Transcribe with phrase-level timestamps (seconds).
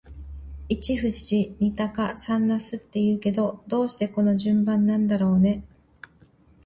[0.67, 5.63] 一富士、二鷹、三茄子って言うけど、どうしてこの順番なんだろうね。